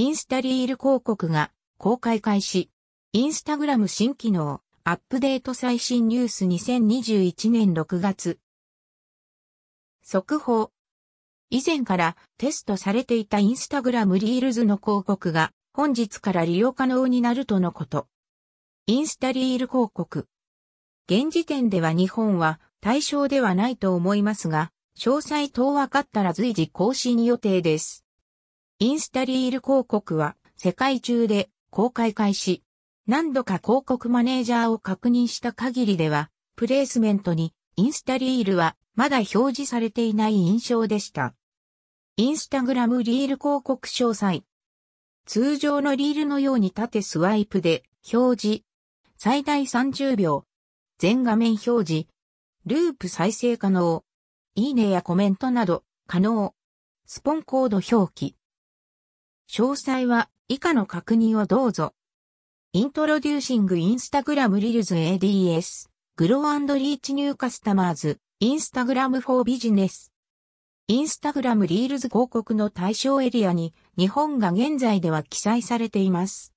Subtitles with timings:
[0.00, 2.70] インスタリール広告が公開開始。
[3.12, 8.38] インスタグラム新機能、アップデート最新ニュース2021年6月。
[10.02, 10.70] 速報。
[11.50, 18.06] 以前からテストされていたインスタグラムリールズの広告が本日から利用可能になるとのこと。
[18.86, 20.28] インスタリール広告。
[21.10, 28.06] 現時点では日本は対象ではないと思いますが、詳細等分かったら随時更新予定です。
[28.82, 32.62] インスタリール広告は世界中で公開開始。
[33.06, 41.34] 何度か広告マネージャーを確認した限りでは、プレイスメントにインスタリールはまだ表示されていない印象でした。
[42.16, 44.44] インスタグラムリール広告詳細。
[45.26, 48.62] 通常のリールのように縦スワイプで表示。
[49.18, 50.46] 最大30秒。
[50.96, 52.06] 全画面表示。
[52.64, 54.02] ループ再生可能。
[54.54, 56.54] いいねやコメントなど可能。
[57.04, 58.39] スポンコード表記。
[59.52, 61.92] 詳細は以下の確認をどうぞ。
[62.72, 70.12] Introducing Instagram Reels ADS Grow and Reach New Customers Instagram for Business
[70.86, 76.54] インスタグラムリールズ広告の対象エリアに日本が現在では記載されています。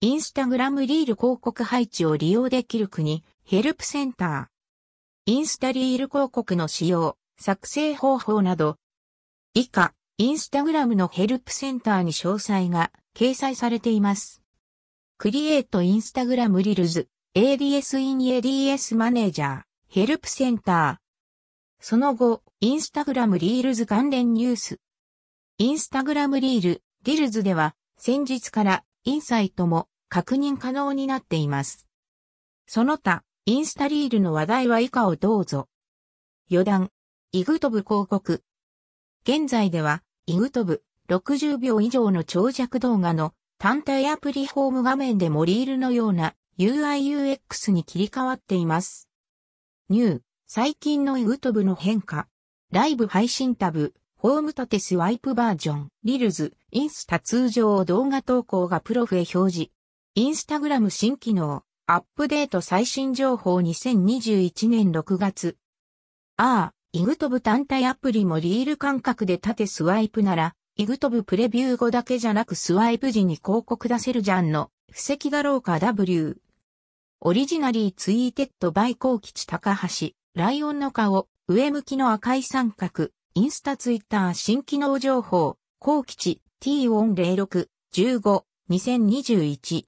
[0.00, 5.32] インスタグラムリール広告配置を利用できる国、ヘルプセンター。
[5.32, 8.76] インスタリール広告の使用、作成方法など。
[9.54, 14.42] 以下、インスタグラムのヘルプセンターに詳細が掲載されています。
[15.16, 21.84] クリエイトインスタグラムリルズ、ADS in ADS マネージャー、ヘルプセンター。
[21.84, 24.80] その後、インスタグラムリールズ関連ニュース。
[25.58, 31.86] インスタグラムリール、リルズでは、先日からインサイトも確認可能になっています。
[32.66, 35.68] その他、インスタリールの話題は以下をどうぞ。
[36.50, 36.90] 余談、
[37.30, 38.42] イグトブ広告。
[39.22, 49.08] 現在では、イグトブ60秒以上の長尺動画の単体アプリホーム画面でもリールのような UIUX に切り替わっています。
[49.88, 52.28] ニュー、最近のイグトブの変化。
[52.70, 59.70] ライブ配信タブ、ホーム縦スワイプバージョン、リルズ、インスタ通常動画投稿がプロフへ表示。
[60.14, 65.56] インスタグラム新機能、アップデート最新情報2021年6月。
[66.36, 76.38] ああ、イグトブ単体アプリもリール感覚で縦スワイプなら、イグトブプレビュー後だけじゃなくスワイプ時に広告出せるじゃんの、布石だろうか W。
[77.20, 89.84] オリジナリーツイーテッドバイコー吉高橋、ライオンの顔、上向きの赤い三角、インスタツイッター新機能情報、高吉 T オン06、15、2021